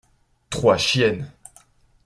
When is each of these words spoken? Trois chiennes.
Trois 0.49 0.79
chiennes. 0.79 1.31